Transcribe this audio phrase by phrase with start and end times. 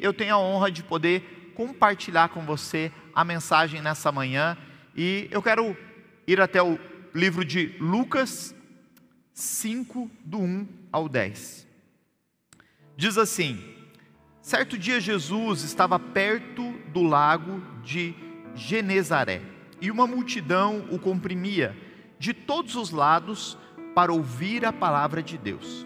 [0.00, 4.56] eu tenho a honra de poder compartilhar com você a mensagem nessa manhã
[4.94, 5.76] e eu quero
[6.26, 6.78] ir até o
[7.14, 8.54] livro de Lucas
[9.32, 11.66] 5, do 1 ao 10.
[12.96, 13.62] Diz assim:
[14.40, 18.14] Certo dia Jesus estava perto do lago de
[18.54, 19.42] Genezaré
[19.80, 21.76] e uma multidão o comprimia
[22.18, 23.58] de todos os lados
[23.94, 25.85] para ouvir a palavra de Deus.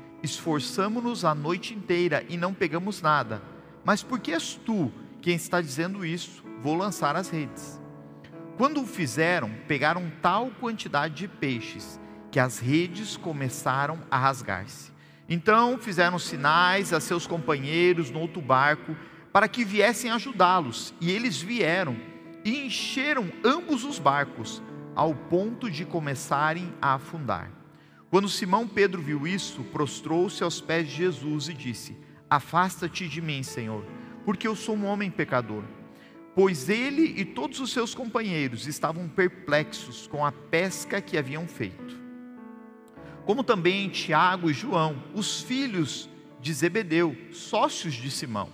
[0.23, 3.41] esforçamo-nos a noite inteira e não pegamos nada.
[3.83, 6.43] Mas por que és tu quem está dizendo isso?
[6.61, 7.81] Vou lançar as redes.
[8.57, 14.91] Quando o fizeram, pegaram tal quantidade de peixes que as redes começaram a rasgar-se.
[15.27, 18.95] Então fizeram sinais a seus companheiros no outro barco
[19.33, 21.95] para que viessem ajudá-los, e eles vieram
[22.43, 24.61] e encheram ambos os barcos,
[24.93, 27.60] ao ponto de começarem a afundar.
[28.11, 31.95] Quando Simão Pedro viu isso, prostrou-se aos pés de Jesus e disse:
[32.29, 33.85] Afasta-te de mim, Senhor,
[34.25, 35.63] porque eu sou um homem pecador.
[36.35, 42.01] Pois ele e todos os seus companheiros estavam perplexos com a pesca que haviam feito.
[43.25, 46.09] Como também Tiago e João, os filhos
[46.41, 48.49] de Zebedeu, sócios de Simão.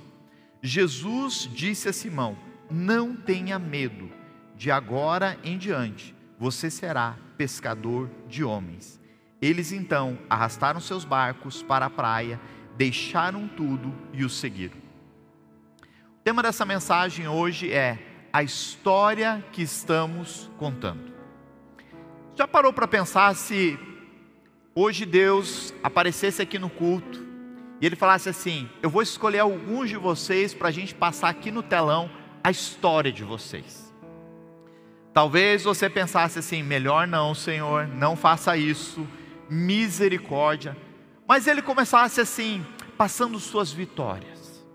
[0.62, 2.38] Jesus disse a Simão:
[2.70, 4.12] Não tenha medo,
[4.56, 9.00] de agora em diante você será pescador de homens.
[9.42, 12.40] Eles então arrastaram seus barcos para a praia,
[12.76, 14.78] deixaram tudo e o seguiram.
[15.78, 18.00] O tema dessa mensagem hoje é
[18.34, 21.14] a história que estamos contando.
[22.36, 23.80] Já parou para pensar se
[24.76, 27.26] hoje Deus aparecesse aqui no culto
[27.80, 31.52] e ele falasse assim: Eu vou escolher alguns de vocês para a gente passar aqui
[31.52, 32.10] no telão
[32.44, 33.94] a história de vocês.
[35.14, 39.08] Talvez você pensasse assim: melhor não, Senhor, não faça isso
[39.50, 40.76] misericórdia.
[41.28, 42.66] Mas ele começasse assim,
[42.98, 44.66] passando suas vitórias,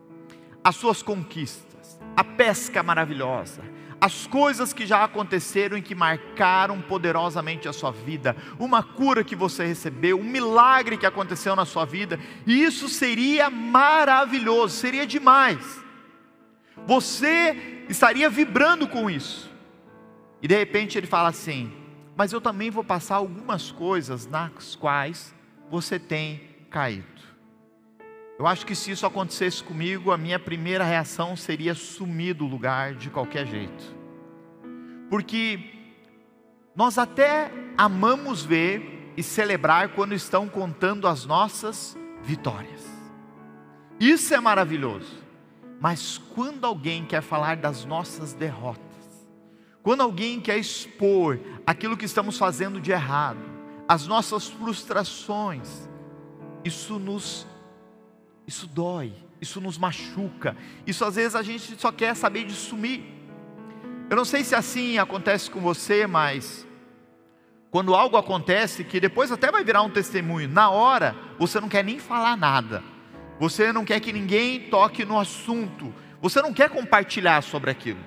[0.63, 3.63] as suas conquistas, a pesca maravilhosa,
[4.01, 9.37] as coisas que já aconteceram e que marcaram poderosamente a sua vida, uma cura que
[9.37, 15.81] você recebeu, um milagre que aconteceu na sua vida, e isso seria maravilhoso, seria demais.
[16.85, 19.51] Você estaria vibrando com isso.
[20.43, 21.73] E de repente ele fala assim:
[22.23, 25.35] mas eu também vou passar algumas coisas nas quais
[25.69, 26.41] você tem
[26.71, 27.05] caído.
[28.39, 32.95] Eu acho que se isso acontecesse comigo, a minha primeira reação seria sumir do lugar
[32.95, 33.97] de qualquer jeito.
[35.11, 35.75] Porque
[36.77, 42.87] nós até amamos ver e celebrar quando estão contando as nossas vitórias.
[43.99, 45.13] Isso é maravilhoso.
[45.81, 48.92] Mas quando alguém quer falar das nossas derrotas,
[49.83, 53.41] quando alguém quer expor aquilo que estamos fazendo de errado,
[53.89, 55.89] as nossas frustrações,
[56.65, 57.47] isso nos
[58.47, 60.57] isso dói, isso nos machuca.
[60.87, 63.03] Isso às vezes a gente só quer saber de sumir.
[64.11, 66.67] Eu não sei se assim acontece com você, mas
[67.71, 71.83] quando algo acontece que depois até vai virar um testemunho, na hora você não quer
[71.83, 72.83] nem falar nada.
[73.41, 75.93] Você não quer que ninguém toque no assunto.
[76.21, 77.99] Você não quer compartilhar sobre aquilo.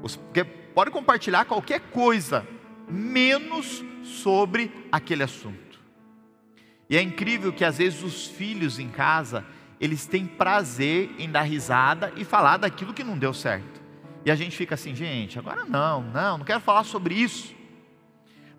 [0.00, 2.46] Porque pode compartilhar qualquer coisa,
[2.88, 5.80] menos sobre aquele assunto.
[6.88, 9.44] E é incrível que às vezes os filhos em casa,
[9.80, 13.82] eles têm prazer em dar risada e falar daquilo que não deu certo.
[14.24, 17.54] E a gente fica assim, gente, agora não, não, não quero falar sobre isso.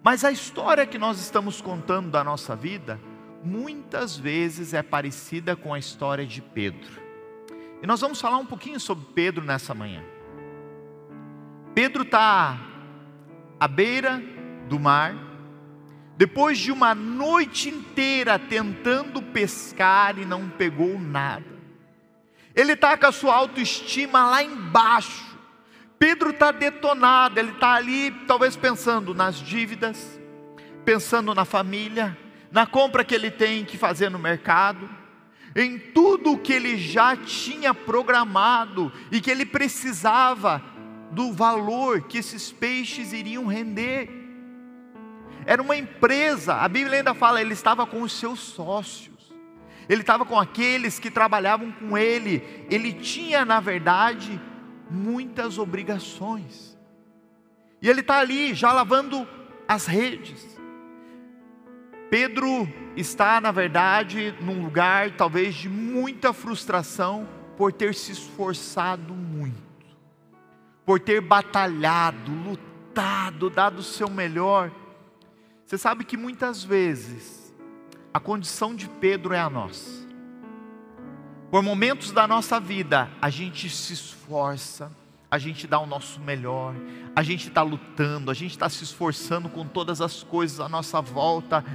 [0.03, 2.99] Mas a história que nós estamos contando da nossa vida,
[3.43, 7.01] muitas vezes é parecida com a história de Pedro.
[7.81, 10.03] E nós vamos falar um pouquinho sobre Pedro nessa manhã.
[11.75, 12.57] Pedro está
[13.59, 14.23] à beira
[14.69, 15.13] do mar,
[16.15, 21.43] depois de uma noite inteira tentando pescar e não pegou nada.
[22.55, 25.35] Ele está com a sua autoestima lá embaixo.
[25.99, 30.17] Pedro está detonado, ele está ali, talvez pensando nas dívidas,
[30.85, 32.17] pensando na família,
[32.53, 34.89] na compra que ele tem que fazer no mercado,
[35.53, 40.63] em tudo o que ele já tinha programado e que ele precisava
[41.11, 44.09] do valor que esses peixes iriam render.
[45.45, 49.33] Era uma empresa, a Bíblia ainda fala, ele estava com os seus sócios,
[49.87, 54.41] ele estava com aqueles que trabalhavam com ele, ele tinha, na verdade,
[54.89, 56.75] muitas obrigações.
[57.81, 59.27] E ele está ali já lavando
[59.67, 60.55] as redes.
[62.09, 67.27] Pedro está, na verdade, num lugar talvez de muita frustração
[67.57, 69.61] por ter se esforçado muito,
[70.85, 74.71] por ter batalhado, lutado, dado o seu melhor.
[75.65, 77.53] Você sabe que muitas vezes
[78.13, 80.05] a condição de Pedro é a nossa.
[81.49, 84.91] Por momentos da nossa vida, a gente se esforça,
[85.29, 86.75] a gente dá o nosso melhor,
[87.15, 91.01] a gente está lutando, a gente está se esforçando com todas as coisas à nossa
[91.01, 91.65] volta,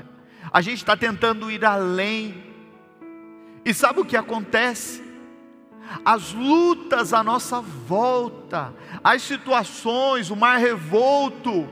[0.53, 2.45] a gente está tentando ir além.
[3.65, 5.10] E sabe o que acontece?
[6.05, 11.69] As lutas à nossa volta, as situações, o mar revolto,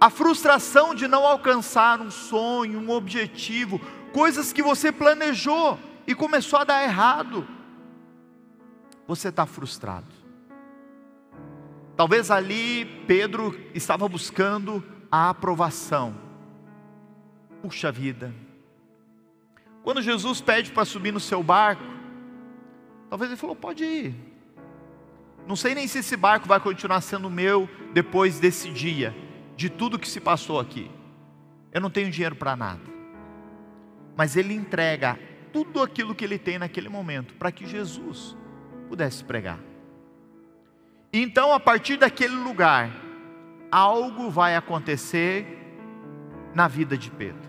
[0.00, 3.80] a frustração de não alcançar um sonho, um objetivo,
[4.12, 7.46] coisas que você planejou e começou a dar errado.
[9.06, 10.06] Você está frustrado.
[11.96, 16.26] Talvez ali Pedro estava buscando a aprovação
[17.66, 18.32] Puxa vida.
[19.82, 21.82] Quando Jesus pede para subir no seu barco,
[23.08, 24.14] talvez ele falou: pode ir.
[25.46, 29.14] Não sei nem se esse barco vai continuar sendo meu depois desse dia,
[29.56, 30.90] de tudo que se passou aqui.
[31.72, 32.82] Eu não tenho dinheiro para nada.
[34.16, 35.18] Mas ele entrega
[35.52, 38.36] tudo aquilo que ele tem naquele momento para que Jesus
[38.88, 39.60] pudesse pregar.
[41.12, 42.90] Então, a partir daquele lugar,
[43.70, 45.46] algo vai acontecer
[46.54, 47.46] na vida de Pedro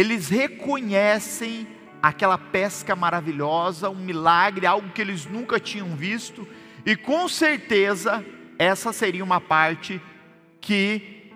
[0.00, 1.66] eles reconhecem
[2.02, 6.46] aquela pesca maravilhosa, um milagre, algo que eles nunca tinham visto,
[6.84, 8.24] e com certeza
[8.58, 10.00] essa seria uma parte
[10.60, 11.32] que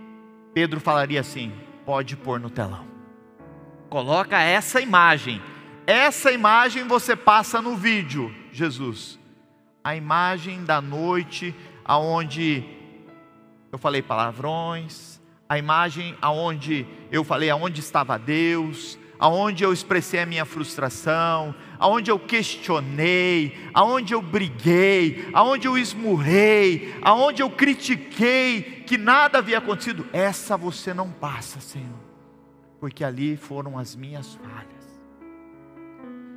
[0.52, 1.52] Pedro falaria assim:
[1.84, 2.86] pode pôr no telão.
[3.88, 5.40] Coloca essa imagem.
[5.86, 9.18] Essa imagem você passa no vídeo, Jesus.
[9.82, 12.64] A imagem da noite aonde
[13.70, 20.26] eu falei palavrões, a imagem aonde eu falei aonde estava Deus, aonde eu expressei a
[20.26, 28.98] minha frustração, aonde eu questionei, aonde eu briguei, aonde eu esmurrei, aonde eu critiquei que
[28.98, 32.00] nada havia acontecido, essa você não passa, Senhor,
[32.80, 34.84] porque ali foram as minhas falhas.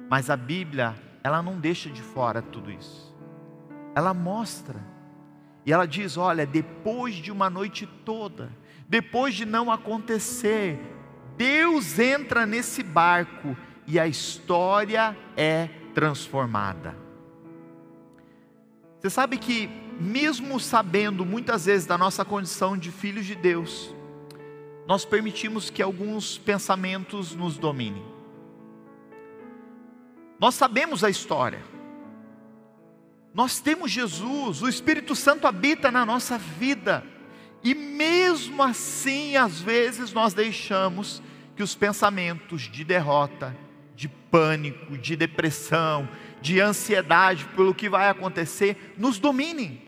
[0.10, 3.14] Mas a Bíblia, ela não deixa de fora tudo isso.
[3.94, 4.80] Ela mostra.
[5.66, 8.50] E ela diz: olha, depois de uma noite toda,
[8.88, 10.80] depois de não acontecer,
[11.38, 13.56] Deus entra nesse barco
[13.86, 16.96] e a história é transformada.
[19.00, 19.70] Você sabe que,
[20.00, 23.94] mesmo sabendo muitas vezes da nossa condição de filhos de Deus,
[24.88, 28.04] nós permitimos que alguns pensamentos nos dominem.
[30.40, 31.64] Nós sabemos a história,
[33.34, 37.04] nós temos Jesus, o Espírito Santo habita na nossa vida.
[37.64, 41.22] E mesmo assim, às vezes nós deixamos
[41.58, 43.58] que os pensamentos de derrota,
[43.96, 46.08] de pânico, de depressão,
[46.40, 49.82] de ansiedade pelo que vai acontecer nos dominem.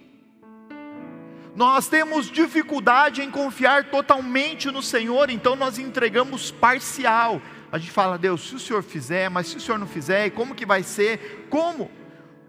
[1.55, 7.39] Nós temos dificuldade em confiar totalmente no Senhor, então nós entregamos parcial.
[7.71, 10.55] A gente fala, Deus, se o Senhor fizer, mas se o Senhor não fizer, como
[10.55, 11.45] que vai ser?
[11.51, 11.91] Como?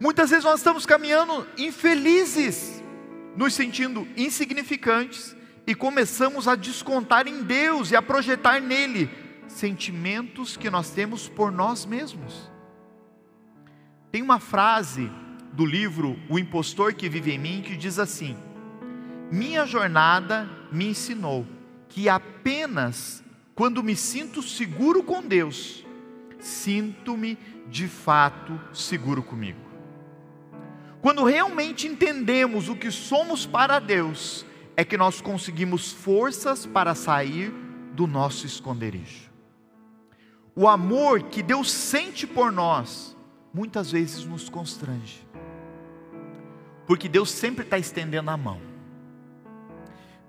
[0.00, 2.82] Muitas vezes nós estamos caminhando infelizes
[3.36, 5.36] nos sentindo insignificantes
[5.70, 9.08] e começamos a descontar em Deus e a projetar nele
[9.46, 12.50] sentimentos que nós temos por nós mesmos.
[14.10, 15.08] Tem uma frase
[15.52, 18.36] do livro O Impostor que Vive em Mim que diz assim:
[19.30, 21.46] Minha jornada me ensinou
[21.88, 23.22] que apenas
[23.54, 25.86] quando me sinto seguro com Deus,
[26.40, 29.60] sinto-me de fato seguro comigo.
[31.00, 34.44] Quando realmente entendemos o que somos para Deus,
[34.80, 37.52] é que nós conseguimos forças para sair
[37.92, 39.30] do nosso esconderijo.
[40.56, 43.14] O amor que Deus sente por nós,
[43.52, 45.22] muitas vezes nos constrange,
[46.86, 48.58] porque Deus sempre está estendendo a mão.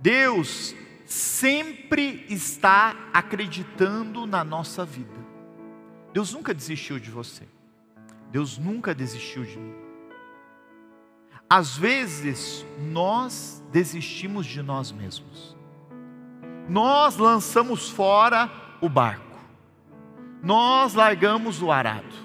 [0.02, 5.16] Deus sempre está acreditando na nossa vida.
[6.12, 7.48] Deus nunca desistiu de você.
[8.30, 9.76] Deus nunca desistiu de mim.
[11.54, 15.54] Às vezes, nós desistimos de nós mesmos,
[16.70, 19.38] nós lançamos fora o barco,
[20.42, 22.16] nós largamos o arado,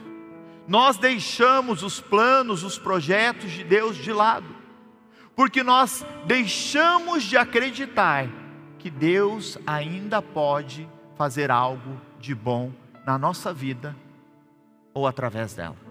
[0.69, 4.47] nós deixamos os planos, os projetos de Deus de lado,
[5.35, 8.29] porque nós deixamos de acreditar
[8.79, 12.71] que Deus ainda pode fazer algo de bom
[13.05, 13.97] na nossa vida
[14.95, 15.86] ou através dela.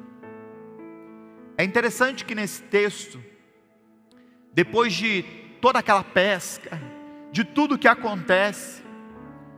[1.57, 3.23] É interessante que nesse texto,
[4.53, 5.23] depois de
[5.61, 6.79] toda aquela pesca,
[7.31, 8.83] de tudo que acontece,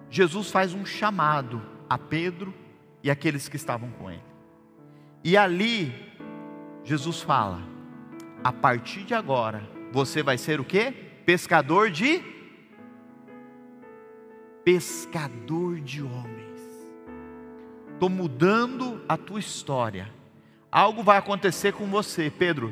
[0.10, 2.54] Jesus faz um chamado a Pedro
[3.04, 4.24] e aqueles que estavam com ele.
[5.24, 5.94] E ali,
[6.84, 7.62] Jesus fala:
[8.44, 10.92] a partir de agora, você vai ser o que?
[11.26, 12.24] Pescador de
[14.64, 16.60] pescador de homens.
[17.94, 20.17] Estou mudando a tua história.
[20.78, 22.72] Algo vai acontecer com você, Pedro.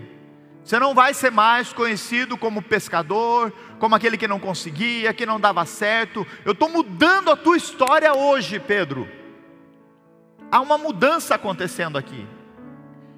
[0.64, 5.40] Você não vai ser mais conhecido como pescador, como aquele que não conseguia, que não
[5.40, 6.24] dava certo.
[6.46, 9.10] Eu estou mudando a tua história hoje, Pedro.
[10.52, 12.28] Há uma mudança acontecendo aqui.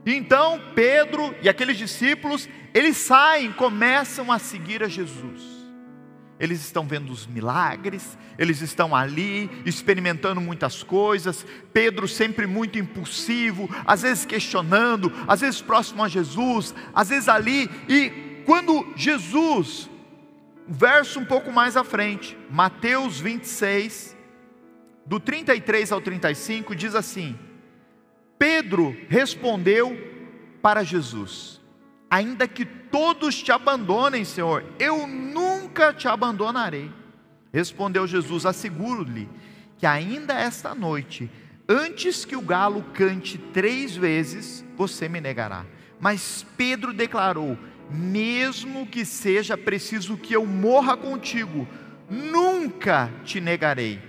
[0.06, 5.56] Então Pedro e aqueles discípulos, eles saem, começam a seguir a Jesus.
[6.39, 11.46] Eles estão vendo os milagres, eles estão ali experimentando muitas coisas.
[11.74, 17.70] Pedro sempre muito impulsivo, às vezes questionando, às vezes próximo a Jesus, às vezes ali.
[17.89, 19.89] E quando Jesus,
[20.67, 24.15] verso um pouco mais à frente, Mateus 26,
[25.08, 27.36] do 33 ao 35, diz assim:
[28.38, 29.98] Pedro respondeu
[30.62, 31.60] para Jesus:
[32.12, 35.47] Ainda que todos te abandonem, Senhor, eu nunca
[35.96, 36.91] te abandonarei.
[37.53, 39.29] Respondeu Jesus: Asseguro-lhe
[39.77, 41.29] que ainda esta noite,
[41.67, 45.65] antes que o galo cante três vezes, você me negará.
[46.00, 47.57] Mas Pedro declarou:
[47.89, 51.67] Mesmo que seja preciso que eu morra contigo,
[52.10, 54.01] nunca te negarei.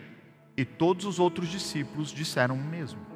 [0.57, 3.07] E todos os outros discípulos disseram o mesmo.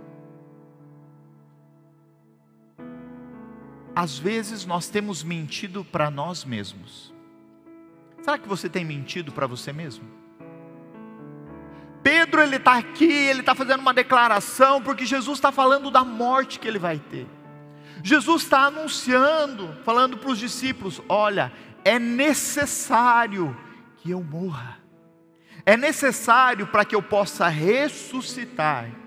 [3.95, 7.12] Às vezes nós temos mentido para nós mesmos.
[8.23, 10.05] Será que você tem mentido para você mesmo?
[12.03, 16.59] Pedro ele está aqui, ele está fazendo uma declaração porque Jesus está falando da morte
[16.59, 17.27] que ele vai ter.
[18.03, 21.53] Jesus está anunciando, falando para os discípulos: olha,
[21.85, 23.57] é necessário
[23.99, 24.79] que eu morra,
[25.67, 29.03] é necessário para que eu possa ressuscitar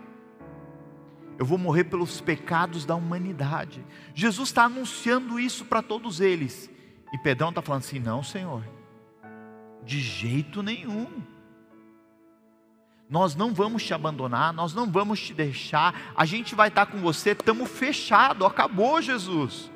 [1.38, 3.86] eu vou morrer pelos pecados da humanidade.
[4.14, 6.70] Jesus está anunciando isso para todos eles.
[7.14, 8.64] E Pedrão está falando assim: não, Senhor,
[9.86, 11.08] de jeito nenhum.
[13.08, 16.98] Nós não vamos te abandonar, nós não vamos te deixar, a gente vai estar com
[16.98, 19.72] você, estamos fechados, acabou Jesus.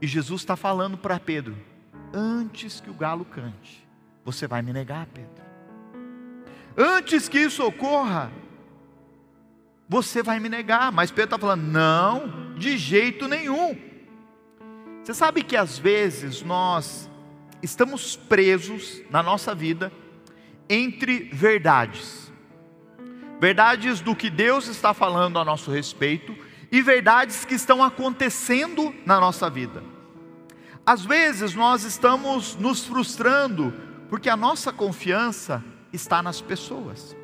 [0.00, 1.56] E Jesus está falando para Pedro:
[2.12, 3.86] antes que o galo cante,
[4.24, 5.48] você vai me negar, Pedro.
[6.76, 8.30] Antes que isso ocorra,
[9.88, 10.92] você vai me negar.
[10.92, 13.76] Mas Pedro está falando: não, de jeito nenhum.
[15.02, 17.07] Você sabe que às vezes nós
[17.62, 19.92] estamos presos na nossa vida
[20.68, 22.32] entre verdades.
[23.40, 26.36] Verdades do que Deus está falando a nosso respeito
[26.70, 29.82] e verdades que estão acontecendo na nossa vida.
[30.84, 33.72] Às vezes nós estamos nos frustrando
[34.08, 35.62] porque a nossa confiança
[35.92, 37.16] está nas pessoas.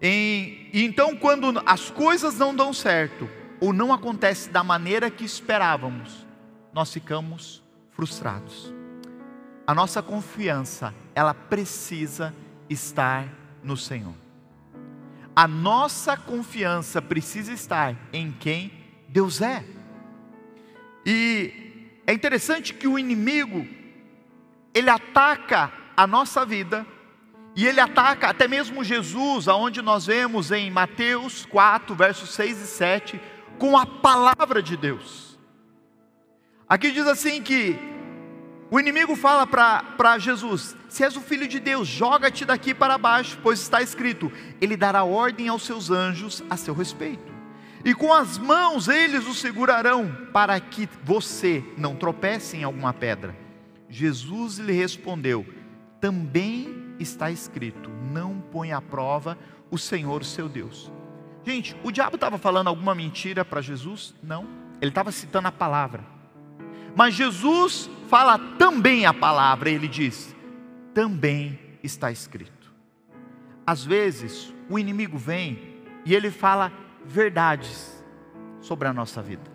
[0.00, 3.28] Em, então, quando as coisas não dão certo,
[3.60, 6.26] ou não acontece da maneira que esperávamos,
[6.72, 7.62] nós ficamos
[7.96, 8.72] frustrados.
[9.66, 12.32] A nossa confiança, ela precisa
[12.68, 13.26] estar
[13.64, 14.14] no Senhor.
[15.34, 18.72] A nossa confiança precisa estar em quem
[19.08, 19.64] Deus é.
[21.04, 23.66] E é interessante que o inimigo,
[24.72, 26.86] ele ataca a nossa vida
[27.56, 32.66] e ele ataca até mesmo Jesus, aonde nós vemos em Mateus 4, versos 6 e
[32.66, 33.20] 7,
[33.58, 35.35] com a palavra de Deus.
[36.68, 37.78] Aqui diz assim que
[38.70, 43.38] o inimigo fala para Jesus: Se és o filho de Deus, joga-te daqui para baixo,
[43.42, 47.32] pois está escrito: Ele dará ordem aos seus anjos a seu respeito.
[47.84, 53.36] E com as mãos eles o segurarão, para que você não tropece em alguma pedra.
[53.88, 55.46] Jesus lhe respondeu:
[56.00, 59.38] Também está escrito: não põe à prova
[59.70, 60.90] o Senhor, seu Deus.
[61.44, 64.12] Gente, o diabo estava falando alguma mentira para Jesus?
[64.20, 64.48] Não,
[64.80, 66.15] ele estava citando a palavra.
[66.96, 70.34] Mas Jesus fala também a palavra, ele diz:
[70.94, 72.72] também está escrito.
[73.66, 75.76] Às vezes, o inimigo vem
[76.06, 76.72] e ele fala
[77.04, 78.02] verdades
[78.60, 79.50] sobre a nossa vida.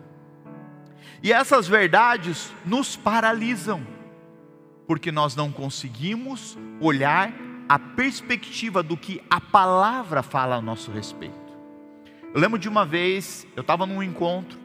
[1.20, 3.84] E essas verdades nos paralisam
[4.86, 7.32] porque nós não conseguimos olhar
[7.68, 11.34] a perspectiva do que a palavra fala a nosso respeito.
[12.34, 14.58] Eu lembro de uma vez, eu estava num encontro,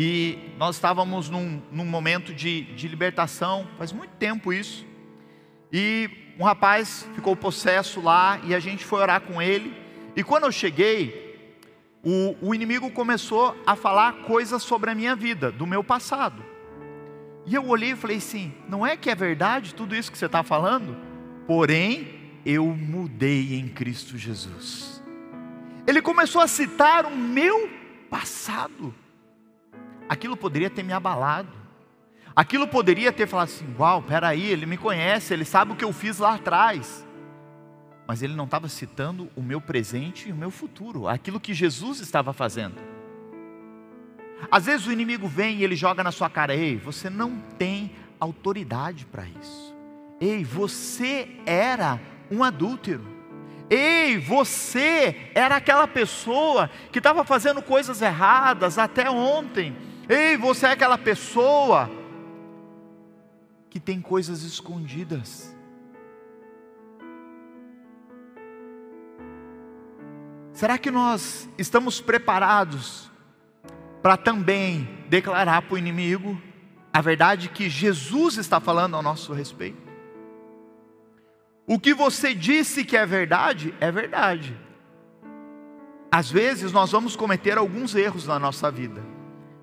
[0.00, 4.86] e nós estávamos num, num momento de, de libertação, faz muito tempo isso,
[5.72, 9.76] e um rapaz ficou possesso lá, e a gente foi orar com ele,
[10.14, 11.50] e quando eu cheguei,
[12.00, 16.44] o, o inimigo começou a falar coisas sobre a minha vida, do meu passado.
[17.44, 20.26] E eu olhei e falei assim: não é que é verdade tudo isso que você
[20.26, 20.96] está falando?
[21.44, 25.02] Porém, eu mudei em Cristo Jesus.
[25.88, 27.68] Ele começou a citar o meu
[28.08, 28.94] passado.
[30.08, 31.52] Aquilo poderia ter me abalado.
[32.34, 35.92] Aquilo poderia ter falado assim: uau, peraí, ele me conhece, ele sabe o que eu
[35.92, 37.06] fiz lá atrás.
[38.06, 42.00] Mas ele não estava citando o meu presente e o meu futuro, aquilo que Jesus
[42.00, 42.76] estava fazendo.
[44.50, 47.90] Às vezes o inimigo vem e ele joga na sua cara: ei, você não tem
[48.20, 49.74] autoridade para isso.
[50.20, 52.00] Ei, você era
[52.30, 53.18] um adúltero.
[53.70, 59.76] Ei, você era aquela pessoa que estava fazendo coisas erradas até ontem.
[60.08, 61.90] Ei, você é aquela pessoa
[63.68, 65.54] que tem coisas escondidas.
[70.52, 73.10] Será que nós estamos preparados
[74.02, 76.40] para também declarar para o inimigo
[76.92, 79.86] a verdade que Jesus está falando ao nosso respeito?
[81.66, 84.58] O que você disse que é verdade, é verdade.
[86.10, 89.00] Às vezes nós vamos cometer alguns erros na nossa vida,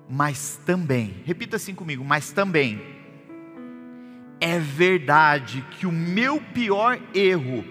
[0.08, 2.80] mas também, repita assim comigo, mas também
[4.40, 7.64] é verdade que o meu pior erro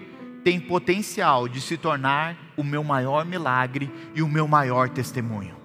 [0.44, 5.56] tem potencial de se tornar o meu maior milagre e o meu maior testemunho.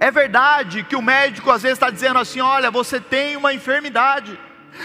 [0.00, 4.38] É verdade que o médico às vezes está dizendo assim: olha, você tem uma enfermidade.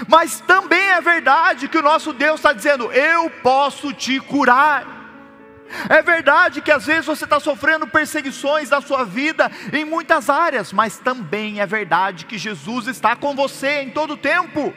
[0.07, 4.96] Mas também é verdade que o nosso Deus está dizendo: eu posso te curar.
[5.89, 10.71] É verdade que às vezes você está sofrendo perseguições na sua vida em muitas áreas,
[10.71, 14.73] mas também é verdade que Jesus está com você em todo o tempo.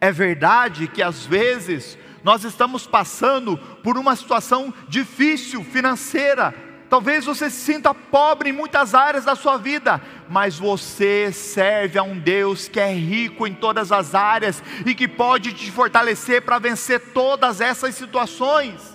[0.00, 6.54] É verdade que às vezes nós estamos passando por uma situação difícil financeira.
[6.88, 12.02] Talvez você se sinta pobre em muitas áreas da sua vida, mas você serve a
[12.02, 16.58] um Deus que é rico em todas as áreas e que pode te fortalecer para
[16.58, 18.93] vencer todas essas situações.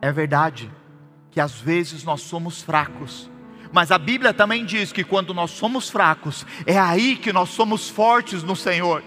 [0.00, 0.70] É verdade
[1.30, 3.30] que às vezes nós somos fracos,
[3.72, 7.88] mas a Bíblia também diz que quando nós somos fracos, é aí que nós somos
[7.88, 9.02] fortes no Senhor.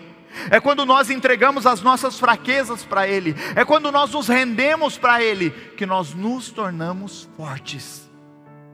[0.49, 5.21] É quando nós entregamos as nossas fraquezas para Ele, é quando nós nos rendemos para
[5.21, 8.09] Ele, que nós nos tornamos fortes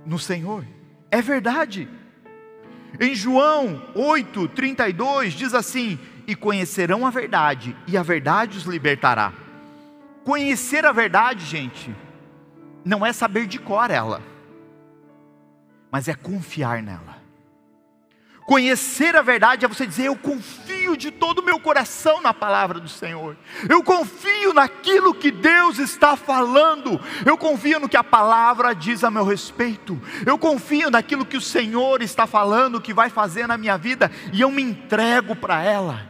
[0.05, 0.65] no Senhor.
[1.11, 1.89] É verdade.
[2.99, 9.33] Em João 8:32 diz assim: "E conhecerão a verdade, e a verdade os libertará".
[10.23, 11.93] Conhecer a verdade, gente,
[12.89, 14.19] não é saber de cor ela,
[15.91, 17.19] mas é confiar nela.
[18.47, 22.79] Conhecer a verdade é você dizer: Eu confio de todo o meu coração na palavra
[22.79, 23.37] do Senhor,
[23.69, 29.11] eu confio naquilo que Deus está falando, eu confio no que a palavra diz a
[29.11, 33.77] meu respeito, eu confio naquilo que o Senhor está falando, que vai fazer na minha
[33.77, 36.09] vida, e eu me entrego para ela,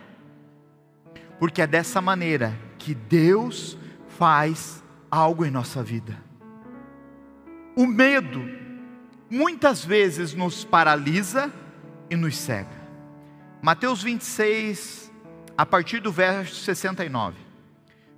[1.37, 3.77] porque é dessa maneira que Deus
[4.17, 6.28] faz algo em nossa vida.
[7.79, 8.45] O medo
[9.29, 11.49] muitas vezes nos paralisa
[12.09, 12.77] e nos cega.
[13.61, 15.09] Mateus 26,
[15.57, 17.37] a partir do verso 69.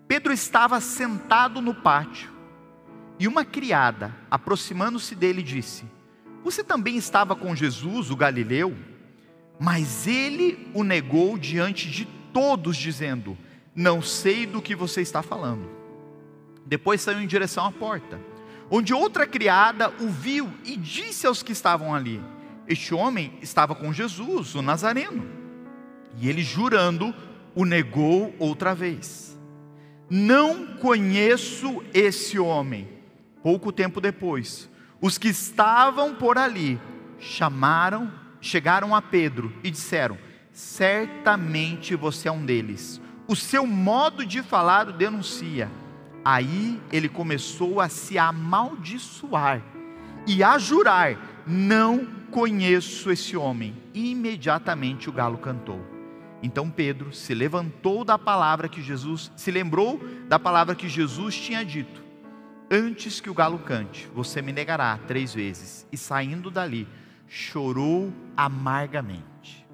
[0.08, 2.32] Pedro estava sentado no pátio
[3.20, 5.86] e uma criada, aproximando-se dele, disse:
[6.44, 8.76] Você também estava com Jesus, o galileu?
[9.60, 13.38] Mas ele o negou diante de todos, dizendo:
[13.76, 15.70] Não sei do que você está falando.
[16.66, 18.31] Depois saiu em direção à porta
[18.72, 22.24] onde outra criada o viu e disse aos que estavam ali:
[22.68, 25.30] Este homem estava com Jesus, o Nazareno.
[26.18, 27.14] E ele, jurando,
[27.54, 29.38] o negou outra vez.
[30.10, 32.88] Não conheço esse homem.
[33.44, 34.70] Pouco tempo depois,
[35.02, 36.80] os que estavam por ali
[37.20, 40.18] chamaram, chegaram a Pedro e disseram:
[40.54, 43.02] Certamente você é um deles.
[43.28, 45.70] O seu modo de falar o denuncia
[46.24, 49.62] Aí ele começou a se amaldiçoar
[50.28, 53.76] e a jurar: Não conheço esse homem.
[53.94, 55.82] E imediatamente o galo cantou.
[56.44, 61.64] Então Pedro se levantou da palavra que Jesus, se lembrou da palavra que Jesus tinha
[61.64, 62.04] dito:
[62.70, 65.88] Antes que o galo cante, você me negará três vezes.
[65.92, 66.88] E saindo dali,
[67.28, 69.66] chorou amargamente.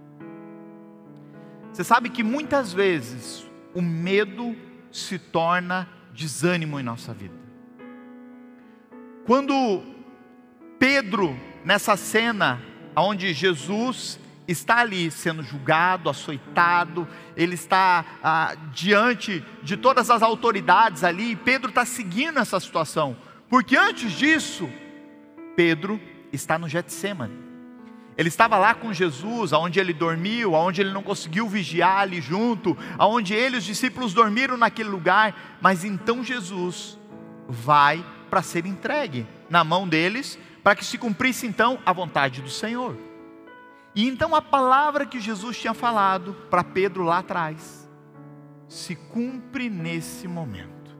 [1.71, 4.55] Você sabe que muitas vezes o medo
[4.91, 7.35] se torna desânimo em nossa vida.
[9.25, 9.83] Quando
[10.79, 12.59] Pedro, nessa cena,
[12.95, 21.03] onde Jesus está ali sendo julgado, açoitado, ele está ah, diante de todas as autoridades
[21.03, 23.15] ali, e Pedro está seguindo essa situação,
[23.47, 24.67] porque antes disso,
[25.55, 26.01] Pedro
[26.33, 27.46] está no Getsemane.
[28.17, 32.75] Ele estava lá com Jesus, aonde ele dormiu, aonde ele não conseguiu vigiar ali junto,
[32.97, 36.97] aonde ele e os discípulos dormiram naquele lugar, mas então Jesus
[37.47, 42.49] vai para ser entregue na mão deles, para que se cumprisse então a vontade do
[42.49, 42.97] Senhor.
[43.93, 47.87] E então a palavra que Jesus tinha falado para Pedro lá atrás
[48.67, 50.97] se cumpre nesse momento.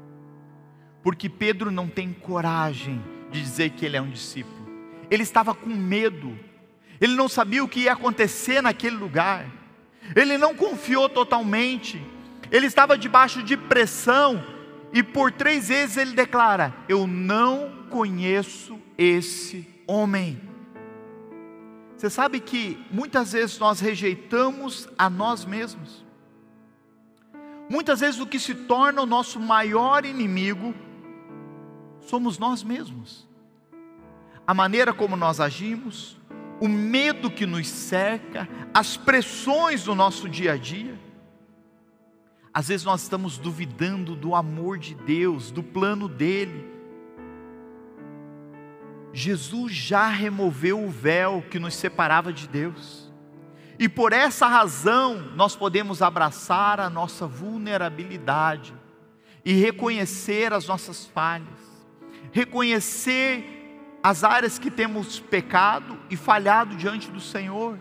[1.04, 4.68] Porque Pedro não tem coragem de dizer que ele é um discípulo.
[5.10, 6.38] Ele estava com medo
[7.00, 9.46] ele não sabia o que ia acontecer naquele lugar,
[10.16, 12.02] ele não confiou totalmente,
[12.52, 14.44] ele estava debaixo de pressão,
[14.94, 20.42] e por três vezes ele declara: Eu não conheço esse homem.
[21.96, 26.06] Você sabe que muitas vezes nós rejeitamos a nós mesmos.
[27.70, 30.74] Muitas vezes o que se torna o nosso maior inimigo
[32.02, 33.28] somos nós mesmos.
[34.46, 36.17] A maneira como nós agimos,
[36.60, 40.98] o medo que nos cerca, as pressões do nosso dia a dia.
[42.54, 46.66] Às vezes nós estamos duvidando do amor de Deus, do plano dele.
[49.14, 53.12] Jesus já removeu o véu que nos separava de Deus.
[53.80, 58.74] E por essa razão nós podemos abraçar a nossa vulnerabilidade
[59.46, 61.48] e reconhecer as nossas falhas,
[62.32, 63.57] reconhecer
[64.08, 67.78] as áreas que temos pecado e falhado diante do Senhor.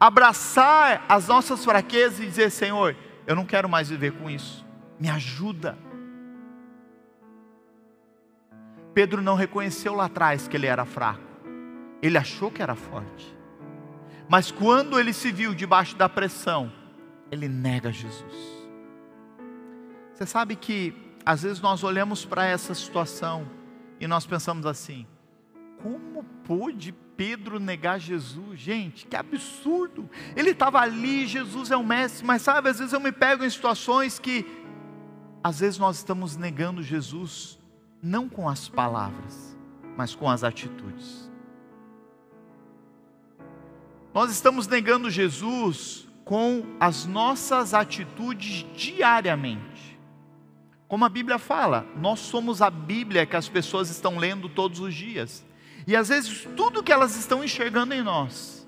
[0.00, 4.64] Abraçar as nossas fraquezas e dizer: Senhor, eu não quero mais viver com isso,
[4.98, 5.76] me ajuda.
[8.94, 11.20] Pedro não reconheceu lá atrás que ele era fraco,
[12.00, 13.36] ele achou que era forte,
[14.30, 16.72] mas quando ele se viu debaixo da pressão,
[17.30, 18.34] ele nega Jesus.
[20.14, 23.57] Você sabe que às vezes nós olhamos para essa situação
[24.00, 25.06] e nós pensamos assim:
[25.82, 28.58] como pôde Pedro negar Jesus?
[28.58, 30.08] Gente, que absurdo!
[30.36, 33.50] Ele estava ali, Jesus é o mestre, mas sabe, às vezes eu me pego em
[33.50, 34.46] situações que,
[35.42, 37.58] às vezes nós estamos negando Jesus,
[38.02, 39.56] não com as palavras,
[39.96, 41.28] mas com as atitudes.
[44.14, 49.97] Nós estamos negando Jesus com as nossas atitudes diariamente.
[50.88, 54.94] Como a Bíblia fala, nós somos a Bíblia que as pessoas estão lendo todos os
[54.94, 55.44] dias.
[55.86, 58.66] E às vezes tudo que elas estão enxergando em nós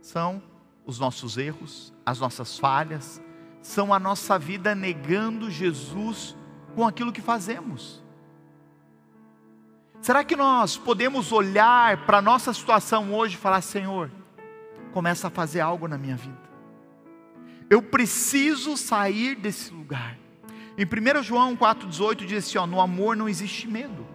[0.00, 0.42] são
[0.84, 3.22] os nossos erros, as nossas falhas,
[3.62, 6.36] são a nossa vida negando Jesus
[6.74, 8.02] com aquilo que fazemos.
[10.00, 14.10] Será que nós podemos olhar para a nossa situação hoje e falar: Senhor,
[14.92, 16.42] começa a fazer algo na minha vida.
[17.70, 20.21] Eu preciso sair desse lugar.
[20.76, 24.06] Em 1 João 4,18 diz assim: ó, no amor não existe medo.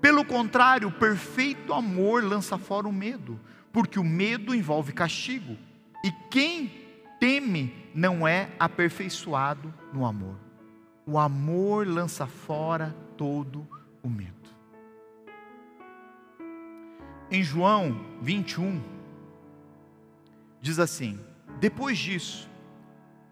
[0.00, 3.38] Pelo contrário, o perfeito amor lança fora o medo,
[3.72, 5.56] porque o medo envolve castigo.
[6.04, 6.82] E quem
[7.20, 10.36] teme não é aperfeiçoado no amor.
[11.06, 13.66] O amor lança fora todo
[14.02, 14.32] o medo.
[17.30, 18.82] Em João 21,
[20.60, 21.18] diz assim:
[21.60, 22.50] Depois disso,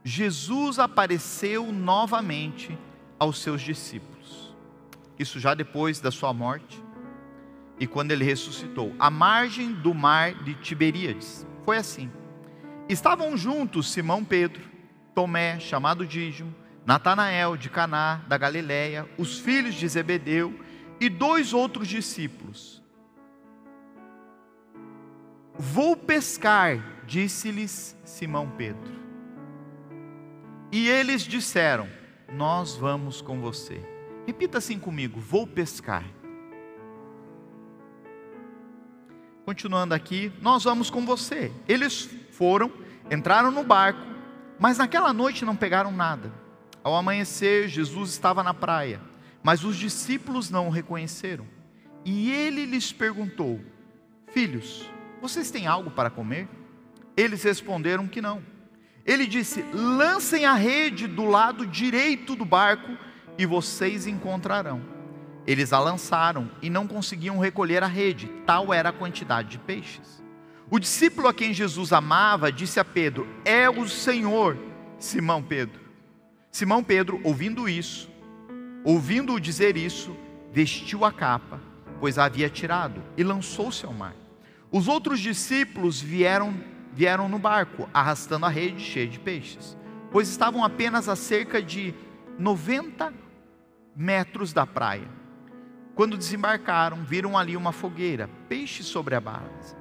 [0.02, 2.76] Jesus apareceu novamente
[3.18, 4.54] aos seus discípulos.
[5.18, 6.82] Isso já depois da sua morte
[7.78, 11.46] e quando ele ressuscitou, à margem do mar de Tiberíades.
[11.64, 12.10] Foi assim.
[12.88, 14.62] Estavam juntos Simão Pedro,
[15.14, 20.58] Tomé, chamado Dígimo, Natanael de Caná da Galileia, os filhos de Zebedeu
[21.00, 22.82] e dois outros discípulos.
[25.58, 28.99] Vou pescar, disse-lhes Simão Pedro.
[30.72, 31.88] E eles disseram:
[32.32, 33.80] Nós vamos com você.
[34.26, 36.04] Repita assim comigo: Vou pescar.
[39.44, 41.50] Continuando aqui, nós vamos com você.
[41.66, 42.70] Eles foram,
[43.10, 44.00] entraram no barco,
[44.58, 46.32] mas naquela noite não pegaram nada.
[46.84, 49.00] Ao amanhecer, Jesus estava na praia,
[49.42, 51.46] mas os discípulos não o reconheceram.
[52.04, 53.60] E ele lhes perguntou:
[54.28, 54.88] Filhos,
[55.20, 56.48] vocês têm algo para comer?
[57.16, 58.42] Eles responderam que não.
[59.04, 62.96] Ele disse: lancem a rede do lado direito do barco
[63.38, 64.82] e vocês encontrarão.
[65.46, 70.22] Eles a lançaram e não conseguiam recolher a rede, tal era a quantidade de peixes.
[70.70, 74.56] O discípulo a quem Jesus amava disse a Pedro: É o Senhor,
[74.98, 75.80] Simão Pedro.
[76.52, 78.10] Simão Pedro, ouvindo isso,
[78.84, 80.16] ouvindo-o dizer isso,
[80.52, 81.60] vestiu a capa,
[81.98, 84.14] pois a havia tirado, e lançou-se ao mar.
[84.70, 86.54] Os outros discípulos vieram
[86.92, 89.76] vieram no barco, arrastando a rede cheia de peixes,
[90.10, 91.94] pois estavam apenas a cerca de
[92.38, 93.12] 90
[93.94, 95.08] metros da praia.
[95.94, 99.76] Quando desembarcaram, viram ali uma fogueira, peixe sobre a brasa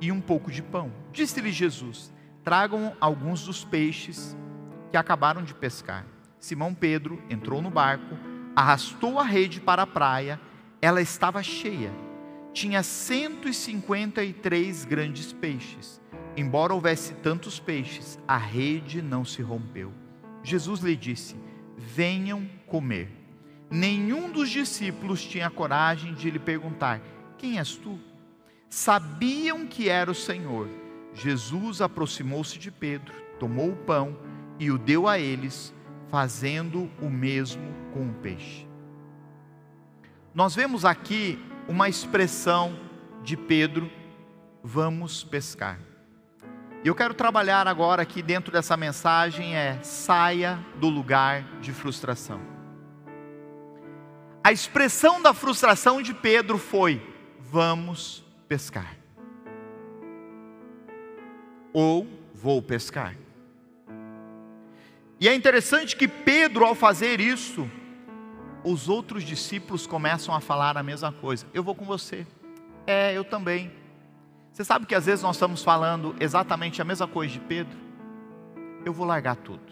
[0.00, 0.92] e um pouco de pão.
[1.12, 2.12] Disse-lhe Jesus:
[2.44, 4.36] Tragam alguns dos peixes
[4.90, 6.06] que acabaram de pescar.
[6.38, 8.16] Simão Pedro entrou no barco,
[8.54, 10.40] arrastou a rede para a praia,
[10.80, 11.92] ela estava cheia.
[12.52, 16.00] Tinha 153 grandes peixes.
[16.38, 19.92] Embora houvesse tantos peixes, a rede não se rompeu.
[20.40, 21.34] Jesus lhe disse:
[21.76, 23.10] Venham comer.
[23.68, 27.00] Nenhum dos discípulos tinha coragem de lhe perguntar:
[27.36, 27.98] Quem és tu?
[28.70, 30.68] Sabiam que era o Senhor.
[31.12, 34.16] Jesus aproximou-se de Pedro, tomou o pão
[34.60, 35.74] e o deu a eles,
[36.08, 38.64] fazendo o mesmo com o peixe.
[40.32, 42.78] Nós vemos aqui uma expressão
[43.24, 43.90] de Pedro:
[44.62, 45.87] vamos pescar.
[46.84, 52.40] E eu quero trabalhar agora aqui dentro dessa mensagem é saia do lugar de frustração.
[54.44, 57.02] A expressão da frustração de Pedro foi:
[57.40, 58.96] vamos pescar.
[61.72, 63.16] Ou vou pescar.
[65.20, 67.68] E é interessante que Pedro, ao fazer isso,
[68.62, 71.44] os outros discípulos começam a falar a mesma coisa.
[71.52, 72.24] Eu vou com você.
[72.86, 73.72] É, eu também.
[74.58, 77.78] Você sabe que às vezes nós estamos falando exatamente a mesma coisa de Pedro?
[78.84, 79.62] Eu vou largar tudo.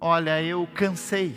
[0.00, 1.36] Olha, eu cansei.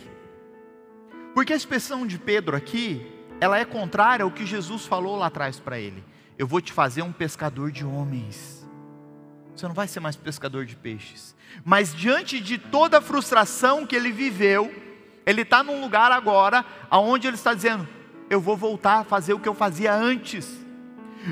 [1.34, 3.06] Porque a expressão de Pedro aqui,
[3.38, 6.02] ela é contrária ao que Jesus falou lá atrás para ele.
[6.38, 8.66] Eu vou te fazer um pescador de homens.
[9.54, 11.36] Você não vai ser mais pescador de peixes.
[11.62, 14.74] Mas diante de toda a frustração que ele viveu,
[15.26, 17.86] ele está num lugar agora aonde ele está dizendo:
[18.30, 20.69] eu vou voltar a fazer o que eu fazia antes.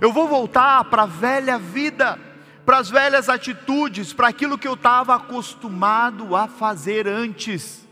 [0.01, 2.18] Eu vou voltar para a velha vida,
[2.64, 7.88] para as velhas atitudes, para aquilo que eu estava acostumado a fazer antes.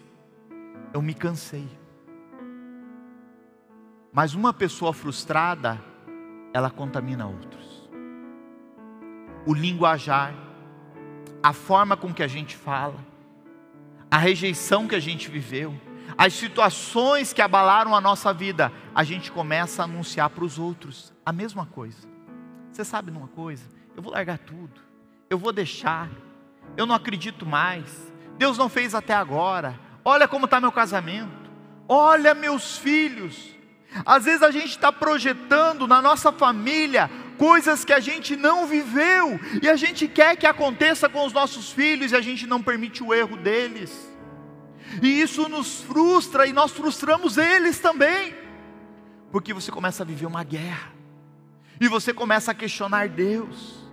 [0.93, 1.67] Eu me cansei.
[4.13, 5.81] Mas uma pessoa frustrada,
[6.53, 7.91] ela contamina outros.
[9.47, 10.35] O linguajar,
[11.43, 12.97] a forma com que a gente fala,
[14.11, 15.75] a rejeição que a gente viveu,
[16.17, 21.16] as situações que abalaram a nossa vida, a gente começa a anunciar para os outros
[21.27, 22.09] a mesma coisa.
[22.71, 23.65] Você sabe de uma coisa?
[23.97, 24.81] Eu vou largar tudo,
[25.29, 26.09] eu vou deixar,
[26.77, 31.51] eu não acredito mais, Deus não fez até agora, olha como está meu casamento,
[31.89, 33.57] olha meus filhos.
[34.05, 39.41] Às vezes a gente está projetando na nossa família coisas que a gente não viveu,
[39.61, 43.03] e a gente quer que aconteça com os nossos filhos e a gente não permite
[43.03, 44.15] o erro deles.
[45.03, 48.35] E isso nos frustra e nós frustramos eles também,
[49.33, 50.96] porque você começa a viver uma guerra,
[51.81, 53.85] e você começa a questionar Deus.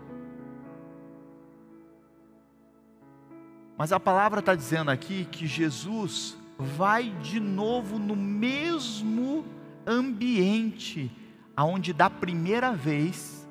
[3.78, 9.46] Mas a palavra está dizendo aqui que Jesus vai de novo no mesmo
[9.86, 11.12] ambiente
[11.56, 13.48] aonde da primeira vez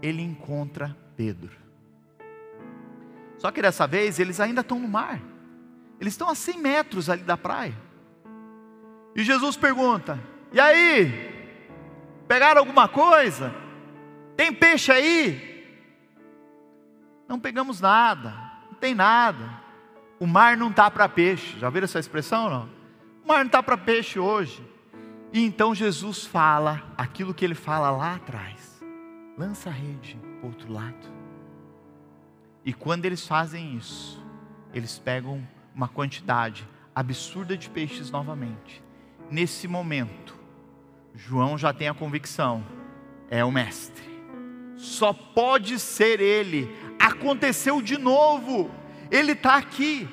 [0.00, 1.52] ele encontra Pedro.
[3.38, 5.20] Só que dessa vez eles ainda estão no mar.
[6.00, 7.74] Eles estão a 100 metros ali da praia.
[9.14, 10.18] E Jesus pergunta:
[10.52, 11.32] E aí?
[12.26, 13.63] Pegaram alguma coisa?
[14.36, 15.54] Tem peixe aí?
[17.28, 18.34] Não pegamos nada,
[18.70, 19.62] não tem nada.
[20.18, 21.58] O mar não está para peixe.
[21.58, 22.68] Já viram essa expressão não?
[23.24, 24.62] O mar não está para peixe hoje.
[25.32, 28.82] E então Jesus fala aquilo que ele fala lá atrás:
[29.36, 31.12] lança a rede para o outro lado.
[32.64, 34.22] E quando eles fazem isso,
[34.72, 38.82] eles pegam uma quantidade absurda de peixes novamente.
[39.30, 40.38] Nesse momento,
[41.14, 42.64] João já tem a convicção:
[43.28, 44.04] é o Mestre,
[44.84, 46.68] só pode ser Ele.
[46.98, 48.70] Aconteceu de novo,
[49.10, 50.08] Ele está aqui.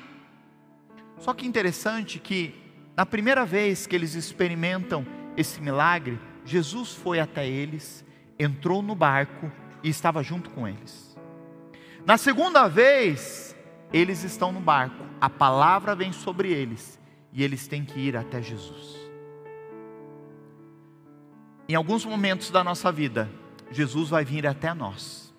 [1.18, 2.54] Só que interessante que,
[2.96, 5.06] na primeira vez que eles experimentam
[5.36, 8.04] esse milagre, Jesus foi até eles,
[8.38, 9.50] entrou no barco
[9.82, 11.16] e estava junto com eles.
[12.04, 13.56] Na segunda vez,
[13.92, 16.98] eles estão no barco, a palavra vem sobre eles
[17.32, 19.00] e eles têm que ir até Jesus.
[21.68, 23.30] Em alguns momentos da nossa vida,
[23.72, 25.34] Jesus vai vir até nós.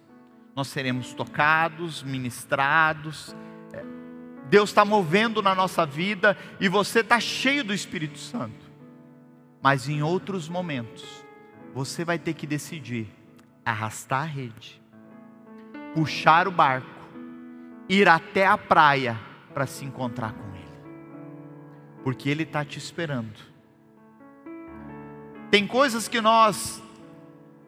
[0.56, 3.36] Nós seremos tocados, ministrados.
[3.72, 3.84] É,
[4.50, 8.72] Deus está movendo na nossa vida e você está cheio do Espírito Santo.
[9.62, 11.26] Mas em outros momentos,
[11.74, 13.08] você vai ter que decidir
[13.66, 14.82] arrastar a rede,
[15.96, 16.94] puxar o barco
[17.88, 19.20] ir até a praia
[19.54, 20.84] para se encontrar com Ele,
[22.04, 23.54] porque Ele está te esperando.
[25.52, 26.83] Tem coisas que nós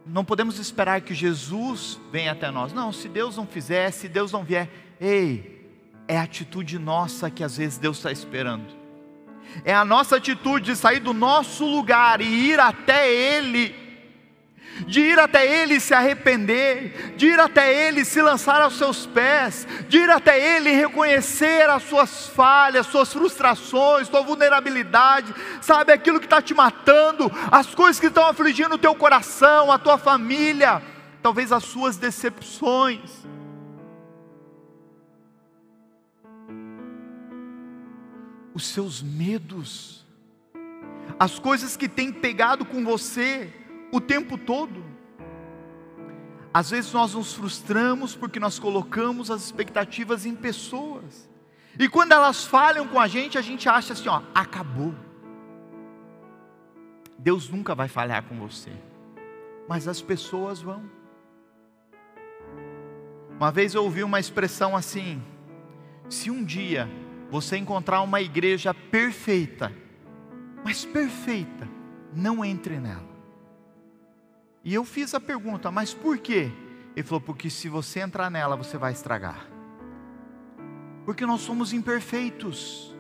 [0.06, 2.72] não podemos esperar que Jesus venha até nós.
[2.72, 5.70] Não, se Deus não fizer, se Deus não vier, ei,
[6.08, 8.66] é a atitude nossa que às vezes Deus está esperando.
[9.64, 13.85] É a nossa atitude de sair do nosso lugar e ir até Ele
[14.86, 19.66] de ir até Ele se arrepender, de ir até Ele se lançar aos seus pés,
[19.88, 26.26] de ir até Ele reconhecer as suas falhas, suas frustrações, sua vulnerabilidade, sabe, aquilo que
[26.26, 30.82] está te matando, as coisas que estão afligindo o teu coração, a tua família,
[31.22, 33.26] talvez as suas decepções.
[38.54, 40.06] Os seus medos,
[41.20, 43.52] as coisas que têm pegado com você,
[43.96, 44.84] o tempo todo.
[46.54, 51.30] Às vezes nós nos frustramos porque nós colocamos as expectativas em pessoas.
[51.78, 54.94] E quando elas falham com a gente, a gente acha assim, ó, acabou.
[57.18, 58.72] Deus nunca vai falhar com você.
[59.68, 60.84] Mas as pessoas vão.
[63.38, 65.22] Uma vez eu ouvi uma expressão assim:
[66.10, 66.90] se um dia
[67.30, 69.74] você encontrar uma igreja perfeita,
[70.64, 71.68] mas perfeita,
[72.14, 73.15] não entre nela.
[74.66, 76.52] E eu fiz a pergunta, mas por quê?
[76.96, 79.46] Ele falou, porque se você entrar nela, você vai estragar.
[81.06, 82.96] Porque nós somos imperfeitos,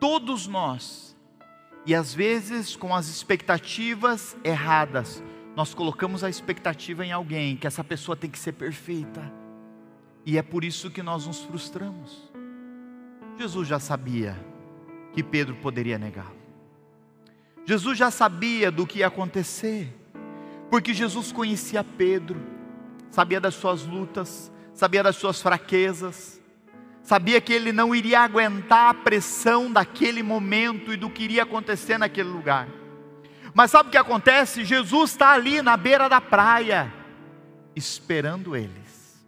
[0.00, 1.14] todos nós.
[1.84, 5.22] E às vezes, com as expectativas erradas,
[5.54, 9.30] nós colocamos a expectativa em alguém, que essa pessoa tem que ser perfeita.
[10.24, 12.32] E é por isso que nós nos frustramos.
[13.36, 14.42] Jesus já sabia
[15.12, 16.40] que Pedro poderia negá-lo.
[17.66, 20.01] Jesus já sabia do que ia acontecer
[20.72, 22.40] porque Jesus conhecia Pedro,
[23.10, 26.40] sabia das suas lutas, sabia das suas fraquezas,
[27.02, 31.98] sabia que ele não iria aguentar a pressão daquele momento e do que iria acontecer
[31.98, 32.70] naquele lugar.
[33.52, 34.64] Mas sabe o que acontece?
[34.64, 36.90] Jesus está ali na beira da praia,
[37.76, 39.22] esperando eles.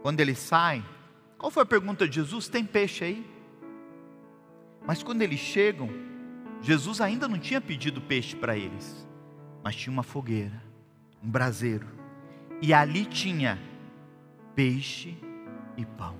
[0.00, 0.82] Quando eles saem,
[1.36, 2.48] qual foi a pergunta de Jesus?
[2.48, 3.30] Tem peixe aí?
[4.86, 6.07] Mas quando eles chegam,
[6.60, 9.06] Jesus ainda não tinha pedido peixe para eles,
[9.62, 10.62] mas tinha uma fogueira,
[11.22, 11.86] um braseiro,
[12.60, 13.58] e ali tinha
[14.54, 15.16] peixe
[15.76, 16.16] e pão.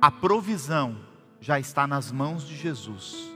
[0.00, 0.98] A provisão
[1.40, 3.30] já está nas mãos de Jesus.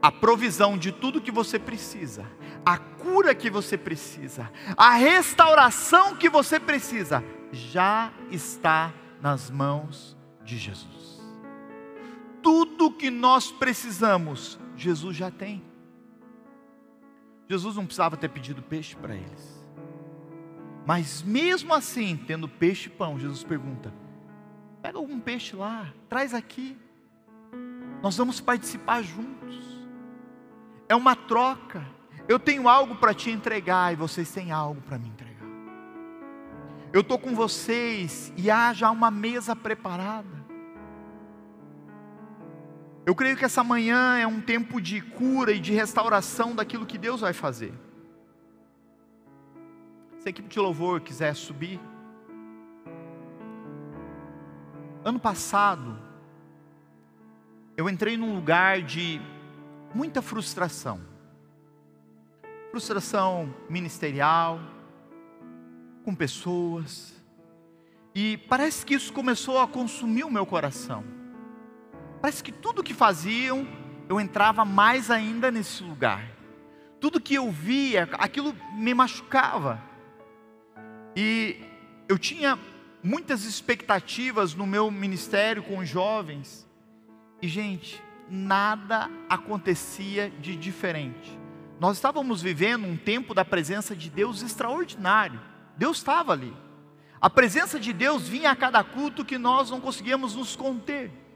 [0.00, 2.24] A provisão de tudo que você precisa,
[2.64, 10.56] a cura que você precisa, a restauração que você precisa, já está nas mãos de
[10.56, 11.17] Jesus
[12.42, 15.62] tudo que nós precisamos, Jesus já tem.
[17.48, 19.58] Jesus não precisava ter pedido peixe para eles.
[20.86, 23.92] Mas mesmo assim, tendo peixe e pão, Jesus pergunta:
[24.82, 26.76] pega algum peixe lá, traz aqui.
[28.02, 29.56] Nós vamos participar juntos.
[30.88, 31.84] É uma troca.
[32.28, 35.46] Eu tenho algo para te entregar e vocês têm algo para me entregar.
[36.92, 40.37] Eu estou com vocês e há já uma mesa preparada.
[43.08, 46.98] Eu creio que essa manhã é um tempo de cura e de restauração daquilo que
[46.98, 47.72] Deus vai fazer.
[50.18, 51.80] Se a equipe de louvor quiser subir.
[55.02, 55.98] Ano passado,
[57.78, 59.22] eu entrei num lugar de
[59.94, 61.00] muita frustração.
[62.70, 64.60] Frustração ministerial,
[66.04, 67.14] com pessoas.
[68.14, 71.17] E parece que isso começou a consumir o meu coração.
[72.20, 73.66] Parece que tudo que faziam,
[74.08, 76.24] eu entrava mais ainda nesse lugar.
[77.00, 79.80] Tudo que eu via, aquilo me machucava.
[81.14, 81.56] E
[82.08, 82.58] eu tinha
[83.02, 86.66] muitas expectativas no meu ministério com os jovens.
[87.40, 91.38] E, gente, nada acontecia de diferente.
[91.78, 95.40] Nós estávamos vivendo um tempo da presença de Deus extraordinário.
[95.76, 96.52] Deus estava ali.
[97.20, 101.27] A presença de Deus vinha a cada culto que nós não conseguíamos nos conter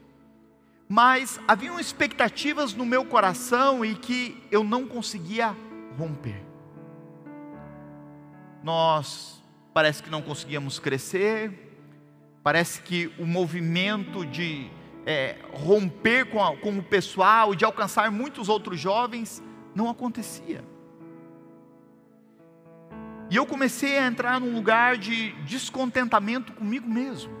[0.87, 5.55] mas haviam expectativas no meu coração e que eu não conseguia
[5.97, 6.43] romper.
[8.63, 9.41] Nós
[9.73, 11.51] parece que não conseguíamos crescer,
[12.43, 14.69] parece que o movimento de
[15.05, 19.43] é, romper com, a, com o pessoal, de alcançar muitos outros jovens,
[19.75, 20.63] não acontecia.
[23.29, 27.33] E eu comecei a entrar num lugar de descontentamento comigo mesmo.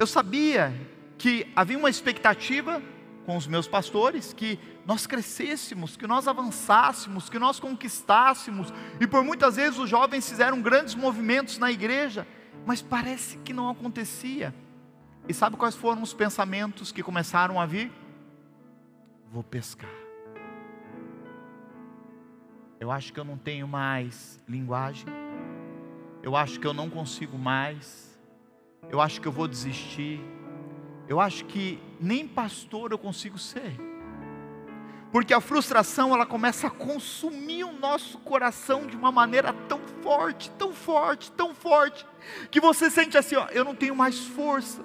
[0.00, 0.74] Eu sabia
[1.18, 2.82] que havia uma expectativa
[3.24, 9.24] com os meus pastores que nós crescêssemos, que nós avançássemos, que nós conquistássemos, e por
[9.24, 12.26] muitas vezes os jovens fizeram grandes movimentos na igreja,
[12.64, 14.54] mas parece que não acontecia.
[15.28, 17.90] E sabe quais foram os pensamentos que começaram a vir?
[19.32, 19.90] Vou pescar.
[22.78, 25.06] Eu acho que eu não tenho mais linguagem.
[26.22, 28.16] Eu acho que eu não consigo mais.
[28.88, 30.20] eu acho que eu vou desistir,
[31.08, 33.78] eu acho que nem pastor eu consigo ser.
[35.12, 40.50] Porque a frustração ela começa a consumir o nosso coração de uma maneira tão forte,
[40.52, 42.04] tão forte, tão forte,
[42.50, 44.84] que você sente assim, ó, eu não tenho mais força.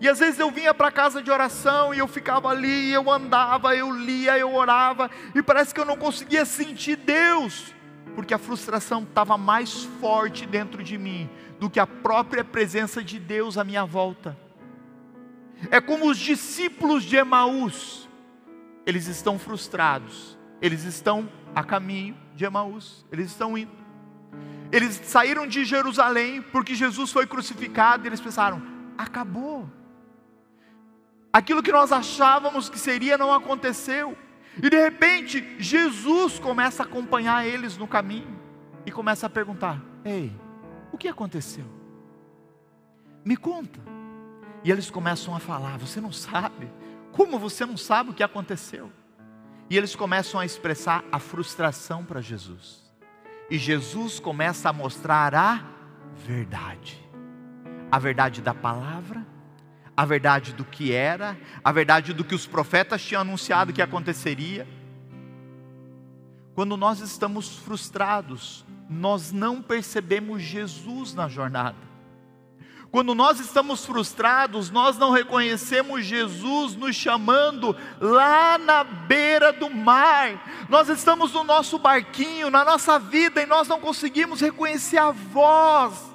[0.00, 3.74] E às vezes eu vinha para casa de oração e eu ficava ali, eu andava,
[3.76, 7.72] eu lia, eu orava, e parece que eu não conseguia sentir Deus,
[8.14, 13.18] porque a frustração estava mais forte dentro de mim do que a própria presença de
[13.18, 14.43] Deus à minha volta.
[15.70, 18.08] É como os discípulos de Emaús,
[18.86, 23.72] eles estão frustrados, eles estão a caminho de Emaús, eles estão indo.
[24.72, 28.62] Eles saíram de Jerusalém porque Jesus foi crucificado e eles pensaram:
[28.98, 29.70] acabou.
[31.32, 34.16] Aquilo que nós achávamos que seria não aconteceu.
[34.62, 38.38] E de repente, Jesus começa a acompanhar eles no caminho
[38.86, 40.32] e começa a perguntar: Ei,
[40.92, 41.64] o que aconteceu?
[43.24, 43.93] Me conta.
[44.64, 46.70] E eles começam a falar: Você não sabe?
[47.12, 48.90] Como você não sabe o que aconteceu?
[49.68, 52.82] E eles começam a expressar a frustração para Jesus.
[53.50, 55.62] E Jesus começa a mostrar a
[56.16, 56.98] verdade.
[57.90, 59.24] A verdade da palavra,
[59.96, 64.66] a verdade do que era, a verdade do que os profetas tinham anunciado que aconteceria.
[66.54, 71.93] Quando nós estamos frustrados, nós não percebemos Jesus na jornada.
[72.94, 80.66] Quando nós estamos frustrados, nós não reconhecemos Jesus nos chamando lá na beira do mar.
[80.68, 86.08] Nós estamos no nosso barquinho, na nossa vida, e nós não conseguimos reconhecer a voz.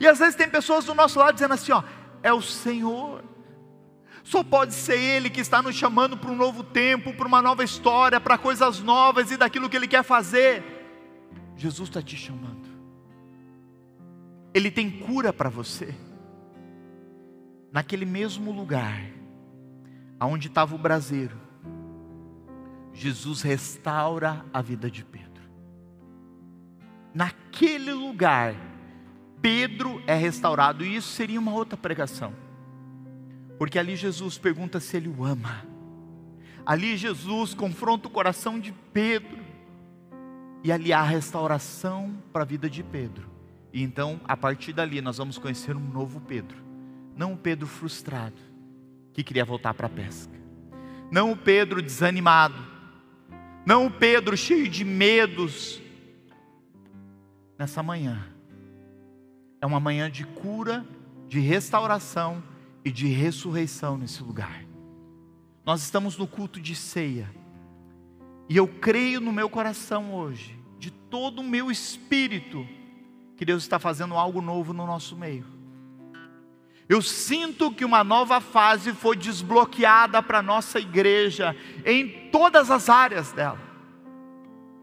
[0.00, 1.84] E às vezes tem pessoas do nosso lado dizendo assim: ó,
[2.24, 3.22] é o Senhor.
[4.24, 7.62] Só pode ser Ele que está nos chamando para um novo tempo, para uma nova
[7.62, 10.64] história, para coisas novas e daquilo que Ele quer fazer.
[11.56, 12.69] Jesus está te chamando.
[14.52, 15.94] Ele tem cura para você.
[17.72, 19.00] Naquele mesmo lugar,
[20.18, 21.38] aonde estava o braseiro,
[22.92, 25.30] Jesus restaura a vida de Pedro.
[27.14, 28.54] Naquele lugar,
[29.40, 32.34] Pedro é restaurado, e isso seria uma outra pregação,
[33.58, 35.64] porque ali Jesus pergunta se ele o ama,
[36.66, 39.38] ali Jesus confronta o coração de Pedro,
[40.62, 43.30] e ali há restauração para a vida de Pedro.
[43.72, 46.56] E então, a partir dali, nós vamos conhecer um novo Pedro.
[47.16, 48.40] Não o Pedro frustrado,
[49.12, 50.32] que queria voltar para a pesca.
[51.10, 52.56] Não o Pedro desanimado.
[53.64, 55.80] Não o Pedro cheio de medos.
[57.58, 58.26] Nessa manhã,
[59.60, 60.84] é uma manhã de cura,
[61.28, 62.42] de restauração
[62.84, 64.64] e de ressurreição nesse lugar.
[65.64, 67.30] Nós estamos no culto de ceia.
[68.48, 72.66] E eu creio no meu coração hoje, de todo o meu espírito,
[73.40, 75.46] que Deus está fazendo algo novo no nosso meio.
[76.86, 82.90] Eu sinto que uma nova fase foi desbloqueada para a nossa igreja, em todas as
[82.90, 83.58] áreas dela,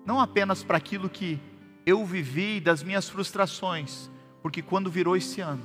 [0.03, 1.39] não apenas para aquilo que
[1.85, 4.09] eu vivi das minhas frustrações,
[4.41, 5.61] porque quando virou esse ano,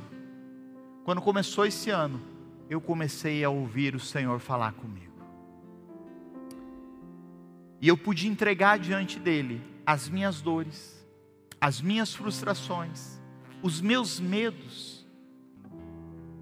[1.02, 2.20] quando começou esse ano,
[2.68, 5.14] eu comecei a ouvir o Senhor falar comigo.
[7.80, 11.01] E eu pude entregar diante dele as minhas dores,
[11.62, 13.20] as minhas frustrações,
[13.62, 15.06] os meus medos,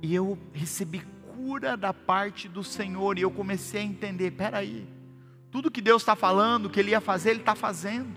[0.01, 1.07] e eu recebi
[1.37, 4.89] cura da parte do Senhor, e eu comecei a entender: peraí,
[5.51, 8.17] tudo que Deus está falando, que Ele ia fazer, Ele está fazendo.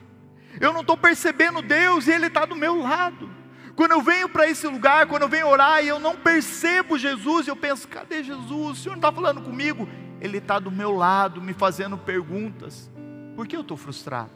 [0.62, 3.30] Eu não estou percebendo Deus e Ele está do meu lado.
[3.76, 7.50] Quando eu venho para esse lugar, quando eu venho orar e eu não percebo Jesus,
[7.50, 8.50] eu penso: cadê Jesus?
[8.50, 9.90] O Senhor não está falando comigo.
[10.22, 12.90] Ele está do meu lado, me fazendo perguntas.
[13.36, 14.32] Por que eu estou frustrado?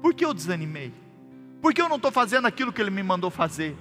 [0.00, 1.02] Por que eu desanimei?
[1.62, 3.76] Por que eu não estou fazendo aquilo que Ele me mandou fazer?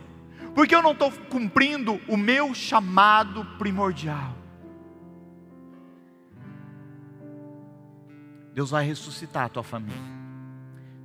[0.54, 4.38] Por que eu não estou cumprindo o meu chamado primordial?
[8.54, 10.00] Deus vai ressuscitar a tua família.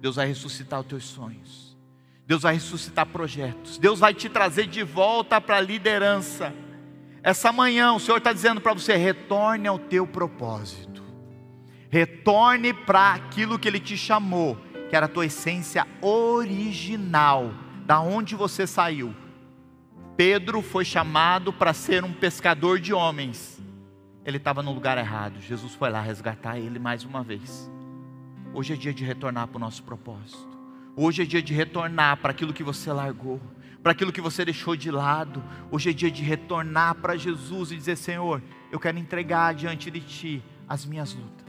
[0.01, 1.75] Deus vai ressuscitar os teus sonhos.
[2.27, 3.79] Deus vai ressuscitar projetos.
[3.79, 6.53] Deus vai te trazer de volta para a liderança.
[7.23, 11.03] Essa manhã o Senhor está dizendo para você: retorne ao teu propósito.
[11.89, 14.59] Retorne para aquilo que Ele te chamou
[14.89, 17.53] que era a tua essência original,
[17.85, 19.15] da onde você saiu.
[20.17, 23.61] Pedro foi chamado para ser um pescador de homens.
[24.25, 25.41] Ele estava no lugar errado.
[25.41, 27.71] Jesus foi lá resgatar ele mais uma vez.
[28.55, 30.49] Hoje é dia de retornar para o nosso propósito.
[30.97, 33.39] Hoje é dia de retornar para aquilo que você largou,
[33.83, 35.45] para aquilo que você deixou de lado.
[35.71, 40.01] Hoje é dia de retornar para Jesus e dizer: Senhor, eu quero entregar diante de
[40.01, 41.46] Ti as minhas lutas.